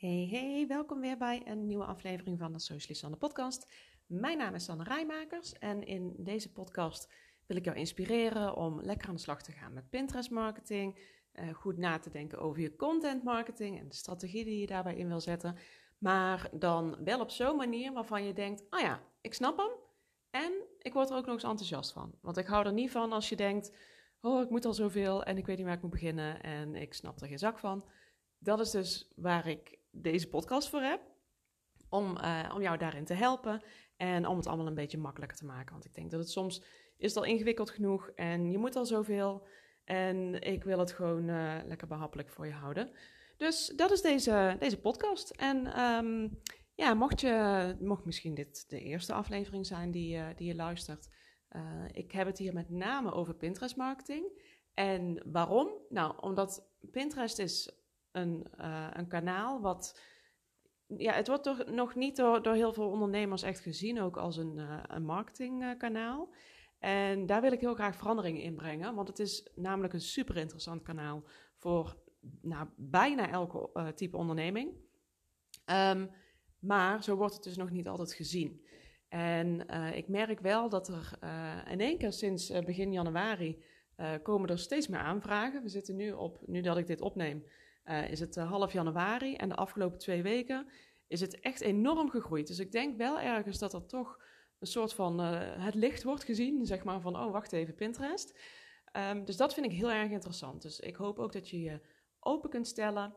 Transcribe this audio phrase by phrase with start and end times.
[0.00, 3.66] Hey, hey, welkom weer bij een nieuwe aflevering van de Socialist podcast.
[4.06, 7.12] Mijn naam is Sanne Rijmakers en in deze podcast
[7.46, 10.98] wil ik jou inspireren om lekker aan de slag te gaan met Pinterest marketing,
[11.32, 14.96] eh, goed na te denken over je content marketing en de strategie die je daarbij
[14.96, 15.56] in wil zetten,
[15.98, 19.70] maar dan wel op zo'n manier waarvan je denkt, ah oh ja, ik snap hem
[20.30, 22.14] en ik word er ook nog eens enthousiast van.
[22.20, 23.76] Want ik hou er niet van als je denkt,
[24.20, 26.94] oh ik moet al zoveel en ik weet niet waar ik moet beginnen en ik
[26.94, 27.88] snap er geen zak van.
[28.38, 31.00] Dat is dus waar ik deze podcast voor heb.
[31.88, 33.62] Om, uh, om jou daarin te helpen
[33.96, 35.72] en om het allemaal een beetje makkelijker te maken.
[35.72, 36.62] Want ik denk dat het soms
[36.96, 39.46] is al ingewikkeld genoeg en je moet al zoveel.
[39.84, 42.90] En ik wil het gewoon uh, lekker behappelijk voor je houden.
[43.36, 45.30] Dus dat is deze, deze podcast.
[45.30, 46.40] En um,
[46.74, 51.08] ja, mocht, je, mocht misschien dit de eerste aflevering zijn die, die je luistert.
[51.56, 54.26] Uh, ik heb het hier met name over Pinterest marketing.
[54.74, 55.72] En waarom?
[55.88, 57.79] Nou, omdat Pinterest is
[58.12, 60.00] een, uh, een kanaal wat.
[60.86, 64.36] Ja, het wordt toch nog niet door, door heel veel ondernemers echt gezien, ook als
[64.36, 66.34] een, uh, een marketingkanaal.
[66.78, 70.36] En daar wil ik heel graag verandering in brengen, want het is namelijk een super
[70.36, 71.24] interessant kanaal
[71.56, 71.96] voor
[72.40, 74.74] nou, bijna elke uh, type onderneming.
[75.66, 76.10] Um,
[76.58, 78.66] maar zo wordt het dus nog niet altijd gezien.
[79.08, 81.18] En ik merk wel dat er
[81.70, 83.64] in één keer sinds begin januari
[84.22, 85.62] komen er steeds meer aanvragen.
[85.62, 87.44] We zitten nu op, nu dat ik dit opneem,
[87.84, 89.34] uh, is het uh, half januari.
[89.34, 90.70] En de afgelopen twee weken
[91.06, 92.46] is het echt enorm gegroeid.
[92.46, 94.22] Dus ik denk wel ergens dat er toch
[94.58, 96.66] een soort van uh, het licht wordt gezien.
[96.66, 98.38] Zeg maar van, oh wacht even, Pinterest.
[98.96, 100.62] Um, dus dat vind ik heel erg interessant.
[100.62, 101.80] Dus ik hoop ook dat je je
[102.18, 103.14] open kunt stellen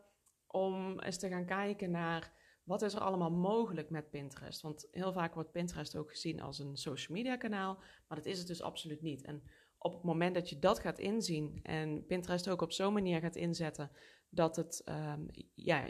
[0.48, 2.32] om eens te gaan kijken naar
[2.64, 4.62] wat is er allemaal mogelijk met Pinterest.
[4.62, 7.76] Want heel vaak wordt Pinterest ook gezien als een social media kanaal,
[8.08, 9.24] maar dat is het dus absoluut niet.
[9.24, 9.44] En
[9.78, 13.36] op het moment dat je dat gaat inzien en Pinterest ook op zo'n manier gaat
[13.36, 13.92] inzetten
[14.34, 15.86] dat het, um, ja,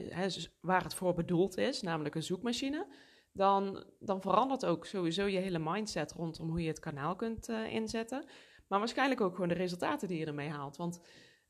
[0.61, 2.87] waar het voor bedoeld is, namelijk een zoekmachine,
[3.31, 7.73] dan, dan verandert ook sowieso je hele mindset rondom hoe je het kanaal kunt uh,
[7.73, 8.25] inzetten.
[8.67, 10.77] Maar waarschijnlijk ook gewoon de resultaten die je ermee haalt.
[10.77, 11.01] Want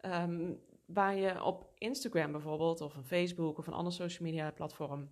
[0.06, 5.12] um, waar je op Instagram bijvoorbeeld, of een Facebook of een ander social media platform,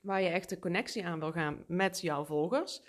[0.00, 2.82] waar je echt de connectie aan wil gaan met jouw volgers,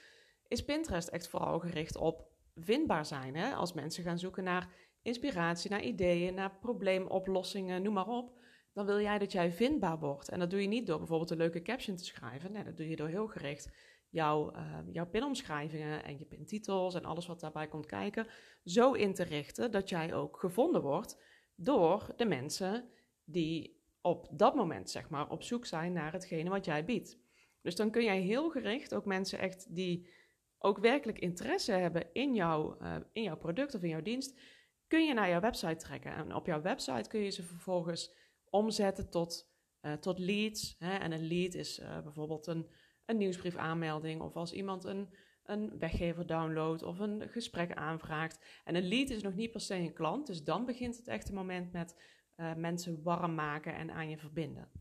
[0.47, 3.35] is Pinterest echt vooral gericht op vindbaar zijn.
[3.35, 3.53] Hè?
[3.53, 4.69] Als mensen gaan zoeken naar
[5.07, 8.35] inspiratie, naar ideeën, naar probleemoplossingen, noem maar op.
[8.73, 10.29] Dan wil jij dat jij vindbaar wordt.
[10.29, 12.51] En dat doe je niet door bijvoorbeeld een leuke caption te schrijven.
[12.51, 13.69] Nee, dat doe je door heel gericht
[14.09, 18.27] jouw, uh, jouw pinomschrijvingen en je pintitels en alles wat daarbij komt kijken,
[18.63, 21.21] zo in te richten dat jij ook gevonden wordt
[21.55, 22.89] door de mensen
[23.23, 27.17] die op dat moment zeg maar op zoek zijn naar hetgene wat jij biedt.
[27.61, 30.09] Dus dan kun jij heel gericht ook mensen echt die
[30.57, 34.39] ook werkelijk interesse hebben in, jou, uh, in jouw product of in jouw dienst,
[34.87, 36.13] kun je naar jouw website trekken.
[36.13, 38.15] En op jouw website kun je ze vervolgens
[38.49, 40.75] omzetten tot, uh, tot leads.
[40.79, 40.97] Hè?
[40.97, 42.69] En een lead is uh, bijvoorbeeld een,
[43.05, 48.61] een nieuwsbrief aanmelding of als iemand een, een weggever downloadt of een gesprek aanvraagt.
[48.63, 51.33] En een lead is nog niet per se een klant, dus dan begint het echte
[51.33, 52.01] moment met
[52.35, 54.71] uh, mensen warm maken en aan je verbinden.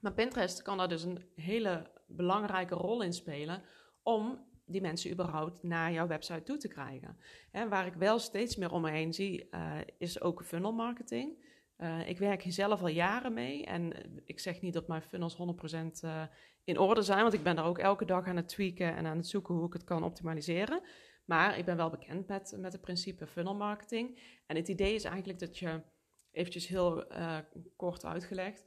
[0.00, 3.62] Maar Pinterest kan daar dus een hele belangrijke rol in spelen
[4.02, 7.18] om die mensen überhaupt naar jouw website toe te krijgen.
[7.50, 11.46] En waar ik wel steeds meer om me heen zie, uh, is ook funnel marketing.
[11.78, 13.92] Uh, ik werk hier zelf al jaren mee en
[14.24, 15.40] ik zeg niet dat mijn funnels 100%
[16.04, 16.22] uh,
[16.64, 19.16] in orde zijn, want ik ben daar ook elke dag aan het tweaken en aan
[19.16, 20.82] het zoeken hoe ik het kan optimaliseren.
[21.24, 24.20] Maar ik ben wel bekend met, met het principe funnel marketing.
[24.46, 25.82] En het idee is eigenlijk dat je,
[26.30, 27.06] eventjes heel
[27.76, 28.66] kort uitgelegd,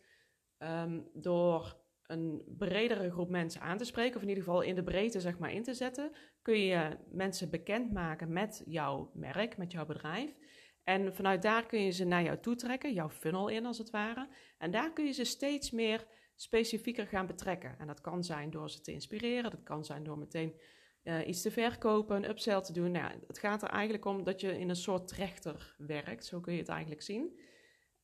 [0.57, 1.80] um, door
[2.11, 5.37] een bredere groep mensen aan te spreken, of in ieder geval in de breedte zeg
[5.37, 6.11] maar in te zetten,
[6.41, 10.35] kun je mensen bekendmaken met jouw merk, met jouw bedrijf.
[10.83, 13.89] En vanuit daar kun je ze naar jou toe trekken, jouw funnel in als het
[13.89, 14.27] ware.
[14.57, 17.75] En daar kun je ze steeds meer specifieker gaan betrekken.
[17.79, 20.59] En dat kan zijn door ze te inspireren, dat kan zijn door meteen
[21.03, 22.91] uh, iets te verkopen, een upsell te doen.
[22.91, 26.53] Nou, het gaat er eigenlijk om dat je in een soort trechter werkt, zo kun
[26.53, 27.39] je het eigenlijk zien.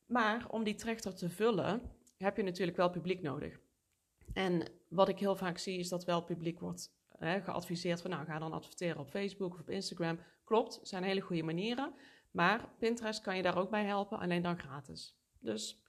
[0.06, 1.82] Maar om die trechter te vullen,
[2.16, 3.60] heb je natuurlijk wel publiek nodig.
[4.32, 8.24] En wat ik heel vaak zie is dat wel publiek wordt hè, geadviseerd van nou
[8.24, 10.18] ga dan adverteren op Facebook of op Instagram.
[10.44, 11.94] Klopt, zijn hele goede manieren.
[12.30, 15.16] Maar Pinterest kan je daar ook bij helpen, alleen dan gratis.
[15.40, 15.82] Dus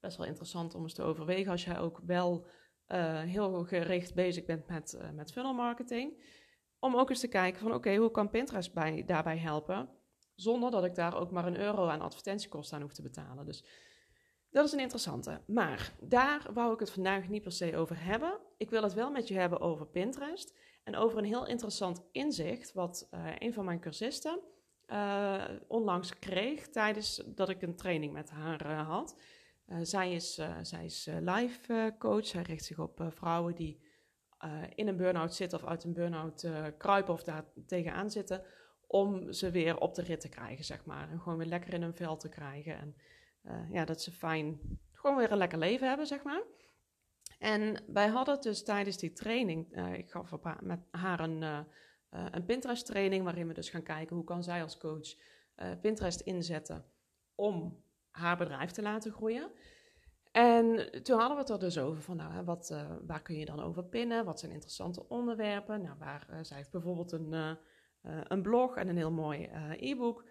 [0.00, 2.46] best wel interessant om eens te overwegen als jij ook wel
[2.88, 6.32] uh, heel gericht bezig bent met, uh, met funnel marketing.
[6.78, 9.88] Om ook eens te kijken van oké, hoe kan Pinterest bij, daarbij helpen?
[10.34, 13.46] Zonder dat ik daar ook maar een euro aan advertentiekosten aan hoef te betalen.
[13.46, 13.64] Dus
[14.54, 15.40] dat is een interessante.
[15.46, 18.38] Maar daar wou ik het vandaag niet per se over hebben.
[18.56, 20.54] Ik wil het wel met je hebben over Pinterest.
[20.84, 24.40] En over een heel interessant inzicht wat uh, een van mijn cursisten
[24.86, 29.20] uh, onlangs kreeg tijdens dat ik een training met haar uh, had.
[29.82, 32.26] zij is, zij is life coach.
[32.26, 33.80] Zij richt zich op vrouwen die
[34.74, 36.48] in een burn-out zitten of uit een burn-out
[36.78, 38.42] kruipen of daar tegenaan zitten.
[38.86, 41.10] Om ze weer op de rit te krijgen, zeg maar.
[41.10, 42.78] En gewoon weer lekker in hun vel te krijgen.
[42.78, 42.96] En
[43.70, 44.60] ja, dat ze fijn,
[44.92, 46.42] gewoon weer een lekker leven hebben, zeg maar.
[47.38, 51.58] En wij hadden dus tijdens die training, uh, ik gaf op met haar een, uh,
[52.30, 55.14] een Pinterest training, waarin we dus gaan kijken hoe kan zij als coach
[55.80, 56.84] Pinterest inzetten
[57.34, 59.50] om haar bedrijf te laten groeien.
[60.32, 62.74] En toen hadden we het er dus over van, nou, wat,
[63.06, 64.24] waar kun je dan over pinnen?
[64.24, 65.82] Wat zijn interessante onderwerpen?
[65.82, 67.58] Nou, waar, zij heeft bijvoorbeeld een,
[68.02, 70.24] een blog en een heel mooi e-book.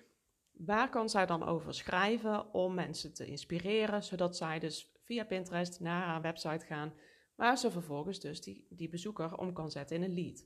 [0.53, 5.79] Waar kan zij dan over schrijven om mensen te inspireren, zodat zij dus via Pinterest
[5.79, 6.93] naar haar website gaan,
[7.35, 10.45] waar ze vervolgens dus die, die bezoeker om kan zetten in een lead.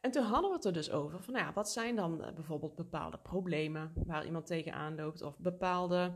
[0.00, 2.32] En toen hadden we het er dus over van, nou ja, wat zijn dan eh,
[2.34, 6.12] bijvoorbeeld bepaalde problemen waar iemand tegenaan loopt, of bepaalde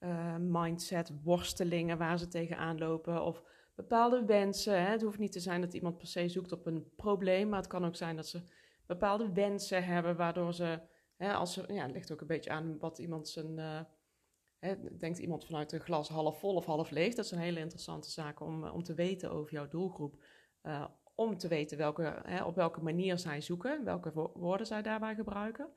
[0.00, 3.42] uh, mindset worstelingen waar ze tegenaan lopen, of
[3.74, 4.82] bepaalde wensen.
[4.82, 4.90] Hè.
[4.90, 7.68] Het hoeft niet te zijn dat iemand per se zoekt op een probleem, maar het
[7.68, 8.42] kan ook zijn dat ze
[8.86, 10.80] bepaalde wensen hebben, waardoor ze,
[11.18, 15.18] hè, als ze, ja, het ligt ook een beetje aan wat iemand zijn, uh, denkt
[15.18, 17.14] iemand vanuit een glas half vol of half leeg?
[17.14, 20.22] Dat is een hele interessante zaak om, eh, om te weten over jouw doelgroep.
[20.62, 20.84] Uh,
[21.14, 25.72] om te weten welke, op welke manier zij zoeken, welke woorden zij daarbij gebruiken.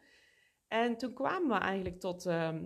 [0.67, 2.57] En toen kwamen we eigenlijk tot, uh,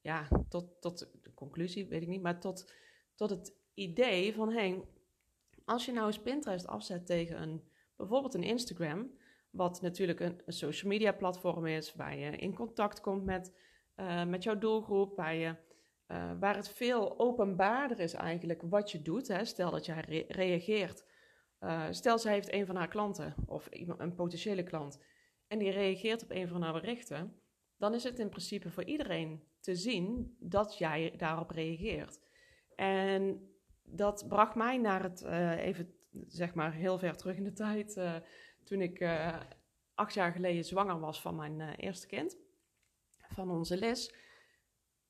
[0.00, 2.72] ja, tot, tot de conclusie, weet ik niet, maar tot,
[3.14, 4.84] tot het idee van, hey,
[5.64, 7.62] als je nou eens Pinterest afzet tegen een,
[7.96, 9.10] bijvoorbeeld een Instagram,
[9.52, 13.52] wat natuurlijk een, social media platform is, waar je in contact komt met
[13.96, 15.56] uh, met jouw doelgroep, waar, je,
[16.08, 19.28] uh, waar het veel openbaarder is eigenlijk wat je doet.
[19.28, 19.44] Hè.
[19.44, 21.04] Stel dat jij re reageert.
[21.60, 23.68] Uh, stel, zij heeft een van haar klanten of
[23.98, 25.02] een potentiële klant
[25.46, 27.40] en die reageert op een van haar berichten,
[27.76, 32.20] dan is het in principe voor iedereen te zien dat jij daarop reageert.
[32.74, 33.50] En
[33.82, 35.22] dat bracht mij naar het,
[35.58, 35.94] even
[36.26, 38.00] zeg maar heel ver terug in de tijd,
[38.64, 39.04] toen ik
[39.94, 42.36] acht jaar geleden zwanger was van mijn eerste kind
[43.28, 44.14] van onze les.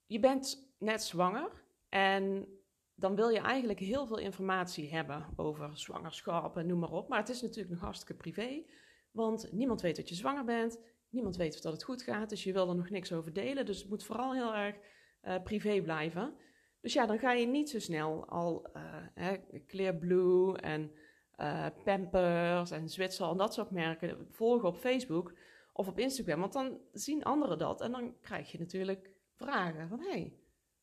[0.06, 2.49] Je bent net zwanger en
[2.94, 7.08] dan wil je eigenlijk heel veel informatie hebben over zwangerschap en noem maar op.
[7.08, 8.64] Maar het is natuurlijk nog hartstikke privé,
[9.10, 10.81] want niemand weet dat je zwanger bent.
[11.08, 13.66] Niemand weet of dat het goed gaat, dus je wil er nog niks over delen.
[13.66, 14.76] Dus het moet vooral heel erg
[15.22, 16.34] uh, privé blijven.
[16.81, 18.70] Dus ja, dan ga je niet zo snel al
[19.16, 19.32] uh,
[19.66, 20.93] Clear Blue en
[21.40, 25.34] uh, Pampers en Zwitser en dat soort merken volgen op Facebook
[25.73, 26.40] of op Instagram.
[26.40, 30.00] Want dan zien anderen dat en dan krijg je natuurlijk vragen van...
[30.00, 30.32] hey,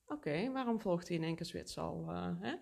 [0.07, 2.56] oké, waarom volgt hij in één keer Zwitser uh, hè?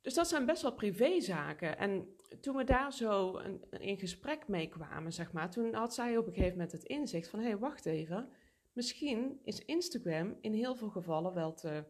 [0.00, 1.78] Dus dat zijn best wel privézaken.
[1.78, 5.50] En toen we daar zo een, in gesprek mee kwamen, zeg maar...
[5.50, 7.38] toen had zij op een gegeven moment het inzicht van...
[7.38, 8.28] hé, hey, wacht even,
[8.72, 11.84] misschien is Instagram in heel veel gevallen wel te,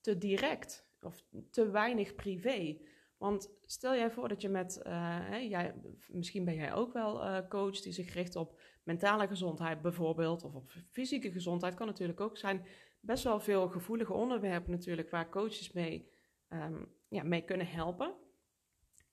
[0.00, 0.86] te direct...
[1.00, 2.78] of te weinig privé...
[3.22, 5.74] Want stel jij voor dat je met, hè, jij,
[6.06, 10.54] misschien ben jij ook wel uh, coach die zich richt op mentale gezondheid bijvoorbeeld, of
[10.54, 12.66] op fysieke gezondheid, kan natuurlijk ook zijn.
[13.00, 16.10] Best wel veel gevoelige onderwerpen natuurlijk, waar coaches mee,
[16.48, 18.14] um, ja, mee kunnen helpen.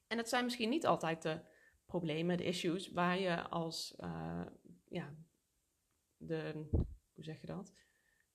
[0.08, 1.42] En het zijn misschien niet altijd de
[1.86, 4.46] problemen, de issues, waar je als, uh,
[4.88, 5.16] ja,
[6.18, 6.68] de,
[7.14, 7.74] hoe zeg je dat?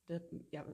[0.05, 0.65] De ja,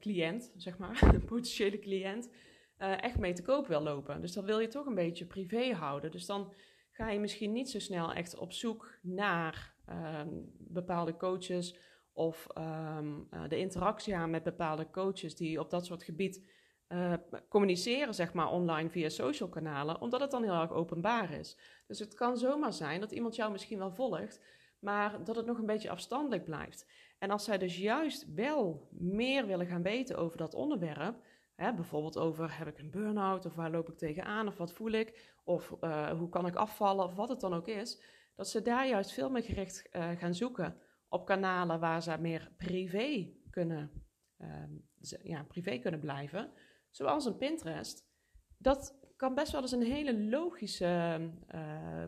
[0.00, 2.30] cliënt, zeg maar, een potentiële cliënt,
[2.78, 4.20] uh, echt mee te koop wil lopen.
[4.20, 6.10] Dus dat wil je toch een beetje privé houden.
[6.10, 6.52] Dus dan
[6.90, 11.78] ga je misschien niet zo snel echt op zoek naar um, bepaalde coaches
[12.12, 16.48] of um, uh, de interactie aan met bepaalde coaches die op dat soort gebied
[16.88, 17.12] uh,
[17.48, 21.58] communiceren, zeg maar, online via social kanalen, omdat het dan heel erg openbaar is.
[21.86, 24.40] Dus het kan zomaar zijn dat iemand jou misschien wel volgt,
[24.78, 26.86] maar dat het nog een beetje afstandelijk blijft.
[27.18, 31.16] En als zij dus juist wel meer willen gaan weten over dat onderwerp,
[31.56, 35.34] bijvoorbeeld over heb ik een burn-out of waar loop ik tegenaan of wat voel ik
[35.44, 38.02] of uh, hoe kan ik afvallen of wat het dan ook is,
[38.36, 40.76] dat ze daar juist veel meer gericht uh, gaan zoeken
[41.08, 43.90] op kanalen waar ze meer privé kunnen,
[44.38, 46.52] uh, ja, privé kunnen blijven.
[46.90, 48.12] Zoals een Pinterest.
[48.58, 51.20] Dat kan best wel eens een hele logische
[51.54, 52.04] uh,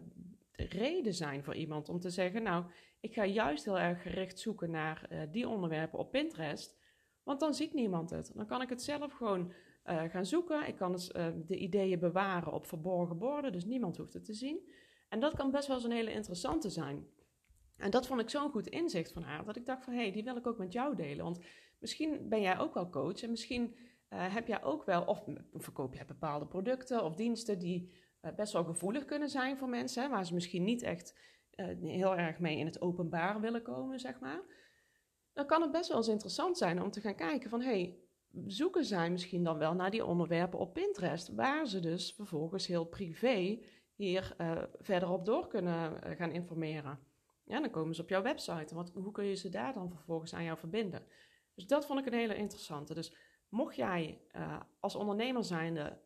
[0.53, 2.65] reden zijn voor iemand om te zeggen: Nou,
[3.01, 6.79] ik ga juist heel erg gericht zoeken naar die onderwerpen op Pinterest.
[7.27, 8.31] Want dan ziet niemand het.
[8.35, 9.53] Dan kan ik het zelf gewoon
[9.85, 10.67] gaan zoeken.
[10.67, 11.09] Ik kan dus,
[11.47, 14.69] de ideeën bewaren op verborgen borden, dus niemand hoeft het te zien.
[15.09, 17.07] En dat kan best wel eens een hele interessante zijn.
[17.77, 20.13] En dat vond ik zo'n goed inzicht van haar, dat ik dacht van, hé, hey,
[20.13, 21.25] die wil ik ook met jou delen.
[21.25, 21.45] Want
[21.79, 23.77] misschien ben jij ook wel coach en misschien
[24.11, 27.93] uh, heb jij ook wel, of verkoop jij bepaalde producten of diensten die
[28.37, 31.19] best wel gevoelig kunnen zijn voor mensen, hè, waar ze misschien niet echt
[31.81, 34.43] heel erg mee in het openbaar willen komen, zeg maar.
[35.37, 37.99] Dan kan het best wel eens interessant zijn om te gaan kijken van, hey,
[38.47, 42.85] zoeken zij misschien dan wel naar die onderwerpen op Pinterest, waar ze dus vervolgens heel
[42.85, 43.59] privé
[43.95, 46.99] hier uh, verder op door kunnen eh, gaan informeren.
[47.45, 48.75] Ja, dan komen ze op jouw website.
[48.75, 51.07] Wat, hoe kun je ze daar dan vervolgens aan jou verbinden?
[51.55, 52.95] Dus dat vond ik een hele interessante.
[52.95, 53.15] Dus
[53.49, 55.99] mocht jij uh, als ondernemer zijnde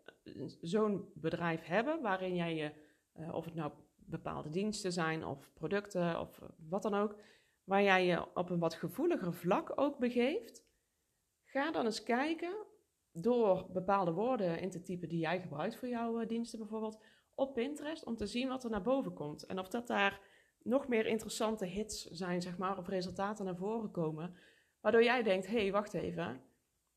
[0.61, 2.73] zo'n bedrijf hebben waarin jij je,
[3.33, 7.17] of het nou bepaalde diensten zijn of producten of wat dan ook,
[7.71, 10.65] waar jij je op een wat gevoeliger vlak ook begeeft,
[11.45, 12.67] ga dan eens kijken
[13.13, 17.03] door bepaalde woorden in te typen die jij gebruikt voor jouw diensten bijvoorbeeld
[17.35, 19.47] op Pinterest om te zien wat er naar boven komt.
[19.47, 20.21] En of dat daar
[20.63, 24.35] nog meer interessante hits zijn, zeg maar, of resultaten naar voren komen.
[24.81, 26.41] Waardoor jij denkt, hé, hey, wacht even,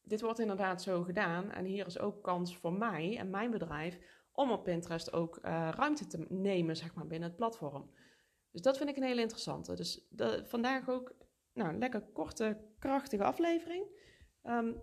[0.02, 1.52] dit wordt inderdaad zo gedaan.
[1.52, 4.00] En hier is ook kans voor mij en mijn bedrijf
[4.32, 7.90] om op Pinterest ook uh, ruimte te nemen, zeg maar, binnen het platform.
[8.54, 9.76] Dus dat vind ik een hele interessante.
[9.76, 10.08] Dus
[10.44, 11.16] vandaag ook,
[11.54, 13.86] nou, een lekker korte, krachtige aflevering.
[14.44, 14.82] Um,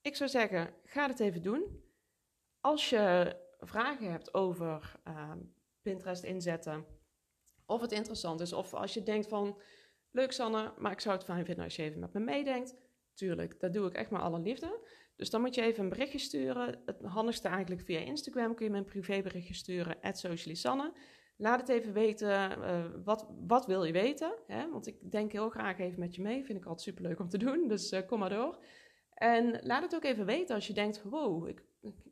[0.00, 1.82] ik zou zeggen, ga het even doen.
[2.60, 5.32] Als je vragen hebt over uh,
[5.82, 6.86] Pinterest inzetten,
[7.66, 9.60] of het interessant is, of als je denkt van,
[10.10, 12.74] leuk Sanne, maar ik zou het fijn vinden als je even met me meedenkt.
[13.14, 14.86] Tuurlijk, dat doe ik echt met alle liefde.
[15.16, 16.82] Dus dan moet je even een berichtje sturen.
[16.84, 20.92] Het handigste eigenlijk via Instagram kun je een privéberichtje sturen, @socialisanne.
[21.40, 24.34] Laat het even weten, uh, wat, wat wil je weten?
[24.46, 24.70] Hè?
[24.70, 27.38] Want ik denk heel graag even met je mee, vind ik altijd superleuk om te
[27.38, 28.64] doen, dus uh, kom maar door.
[29.14, 31.64] En laat het ook even weten als je denkt, wow, ik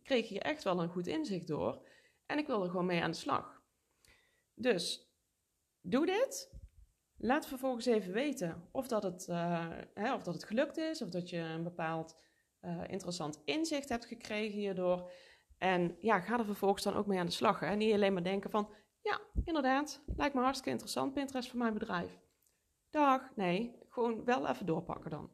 [0.03, 1.89] kreeg hier echt wel een goed inzicht door.
[2.27, 3.63] En ik wil er gewoon mee aan de slag.
[4.55, 5.13] Dus
[5.81, 6.55] doe dit.
[7.17, 11.09] Laat vervolgens even weten of dat het, uh, hè, of dat het gelukt is, of
[11.09, 12.25] dat je een bepaald
[12.87, 15.11] interessant inzicht hebt gekregen hierdoor.
[15.59, 17.61] En ja, ga er vervolgens dan ook mee aan de slag.
[17.61, 17.75] Hè?
[17.75, 18.75] Niet alleen maar denken van,
[19.07, 22.19] ja, inderdaad, lijkt me hartstikke interessant, Pinterest voor mijn bedrijf.
[22.91, 25.31] Dag, nee, gewoon wel even doorpakken dan.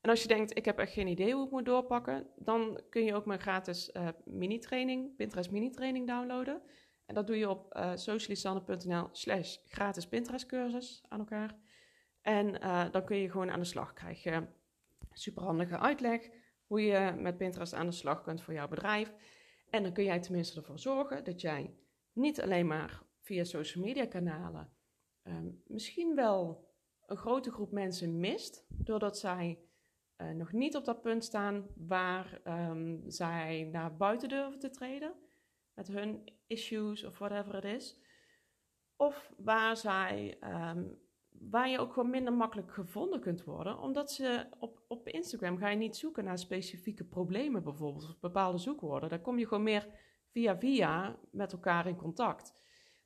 [0.00, 3.04] En als je denkt, ik heb echt geen idee hoe ik moet doorpakken, dan kun
[3.04, 6.62] je ook mijn gratis uh, mini-training, Pinterest mini-training downloaden.
[7.06, 11.56] En dat doe je op uh, socialisanne.nl slash gratis Pinterest cursus aan elkaar.
[12.20, 14.54] En uh, dan kun je gewoon aan de slag krijgen.
[15.12, 16.30] Superhandige uitleg
[16.66, 19.12] hoe je met Pinterest aan de slag kunt voor jouw bedrijf.
[19.70, 21.74] En dan kun jij tenminste ervoor zorgen dat jij
[22.12, 24.72] niet alleen maar via social media kanalen
[25.22, 26.70] um, misschien wel
[27.06, 29.58] een grote groep mensen mist, doordat zij
[30.16, 35.14] uh, nog niet op dat punt staan waar um, zij naar buiten durven te treden
[35.74, 38.00] met hun issues of whatever het is.
[38.96, 41.00] Of waar zij um,
[41.30, 43.78] waar je ook gewoon minder makkelijk gevonden kunt worden.
[43.78, 48.58] Omdat ze op, op Instagram ga je niet zoeken naar specifieke problemen bijvoorbeeld, of bepaalde
[48.58, 49.08] zoekwoorden.
[49.08, 49.88] Daar kom je gewoon meer
[50.32, 52.54] via via met elkaar in contact.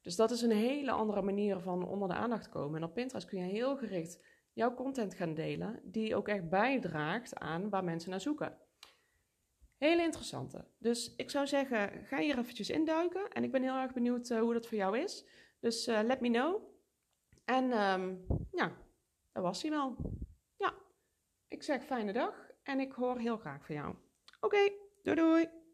[0.03, 2.77] Dus dat is een hele andere manier van onder de aandacht komen.
[2.77, 7.35] En op Pinterest kun je heel gericht jouw content gaan delen, die ook echt bijdraagt
[7.39, 8.59] aan waar mensen naar zoeken.
[9.77, 10.65] Hele interessante.
[10.79, 13.29] Dus ik zou zeggen, ga hier eventjes induiken.
[13.29, 15.27] En ik ben heel erg benieuwd uh, hoe dat voor jou is.
[15.61, 16.63] Dus uh, let me know.
[17.45, 18.77] En um, ja,
[19.33, 19.97] dat was hij wel.
[20.57, 20.75] Ja,
[21.49, 23.95] ik zeg fijne dag en ik hoor heel graag van jou.
[24.41, 24.71] Oké,
[25.03, 25.66] doei doei!